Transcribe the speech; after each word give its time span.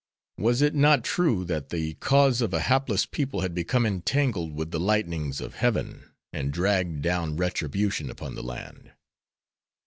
Was 0.39 0.63
it 0.63 0.73
not 0.73 1.03
true 1.03 1.45
that 1.45 1.69
the 1.69 1.93
cause 1.93 2.41
of 2.41 2.55
a 2.55 2.61
hapless 2.61 3.05
people 3.05 3.41
had 3.41 3.53
become 3.53 3.85
entangled 3.85 4.55
with 4.55 4.71
the 4.71 4.79
lightnings 4.79 5.39
of 5.39 5.53
heaven, 5.53 6.09
and 6.33 6.51
dragged 6.51 7.03
down 7.03 7.37
retribution 7.37 8.09
upon 8.09 8.33
the 8.33 8.41
land? 8.41 8.93